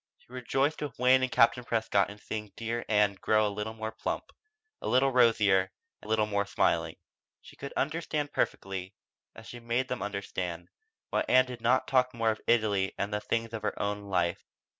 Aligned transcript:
She 0.17 0.33
rejoiced 0.33 0.81
with 0.81 0.97
Wayne 0.97 1.21
and 1.21 1.31
Captain 1.31 1.63
Prescott 1.63 2.09
in 2.09 2.17
seeing 2.17 2.51
dear 2.55 2.83
Ann 2.89 3.17
grow 3.21 3.45
a 3.47 3.53
little 3.53 3.75
more 3.75 3.91
plump, 3.91 4.31
a 4.81 4.87
little 4.87 5.11
rosier, 5.11 5.71
a 6.01 6.07
little 6.07 6.25
more 6.25 6.47
smiling. 6.47 6.95
She 7.39 7.55
could 7.55 7.71
understand 7.73 8.33
perfectly, 8.33 8.95
as 9.35 9.45
she 9.45 9.57
had 9.57 9.63
made 9.67 9.89
them 9.89 10.01
understand, 10.01 10.69
why 11.11 11.23
Ann 11.27 11.45
did 11.45 11.61
not 11.61 11.87
talk 11.87 12.15
more 12.15 12.31
of 12.31 12.41
Italy 12.47 12.95
and 12.97 13.13
the 13.13 13.21
things 13.21 13.53
of 13.53 13.61
her 13.61 13.79
own 13.79 14.01
life. 14.05 14.43